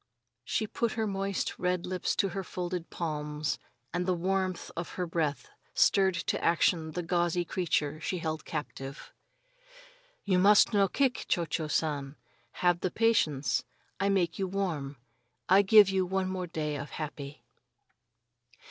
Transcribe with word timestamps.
She 0.43 0.65
put 0.65 0.93
her 0.93 1.05
moist 1.05 1.59
red 1.59 1.85
lips 1.85 2.15
to 2.15 2.29
her 2.29 2.43
folded 2.43 2.89
palms 2.89 3.59
and 3.93 4.07
the 4.07 4.15
warmth 4.15 4.71
of 4.75 4.89
her 4.93 5.05
breath 5.05 5.47
stirred 5.75 6.15
to 6.15 6.43
action 6.43 6.93
the 6.93 7.03
gauzy 7.03 7.45
creature 7.45 8.01
she 8.01 8.17
held 8.17 8.43
captive. 8.43 9.13
"You 10.23 10.37
no 10.39 10.43
must 10.43 10.71
kick, 10.93 11.25
Cho 11.27 11.45
Cho 11.45 11.67
San! 11.67 12.15
Have 12.65 12.79
the 12.79 12.89
patience. 12.89 13.63
I 13.99 14.09
make 14.09 14.39
you 14.39 14.47
warm, 14.47 14.97
I 15.47 15.61
give 15.61 15.87
you 15.87 16.07
one 16.07 16.27
more 16.29 16.47
day 16.47 16.77
of 16.77 16.89
happy." 16.89 17.43